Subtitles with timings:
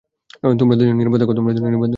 [0.59, 1.33] তোমরা দুজনই নিরাপদ থেকো।